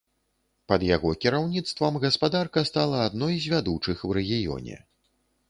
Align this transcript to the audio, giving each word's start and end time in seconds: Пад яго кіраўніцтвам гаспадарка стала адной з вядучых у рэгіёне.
Пад 0.71 0.85
яго 0.95 1.11
кіраўніцтвам 1.25 1.99
гаспадарка 2.07 2.65
стала 2.71 3.05
адной 3.11 3.39
з 3.45 3.53
вядучых 3.53 3.97
у 4.09 4.19
рэгіёне. 4.21 4.83